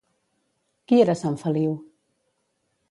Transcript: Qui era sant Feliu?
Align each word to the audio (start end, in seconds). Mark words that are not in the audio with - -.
Qui 0.91 0.99
era 1.03 1.17
sant 1.21 1.39
Feliu? 1.43 1.77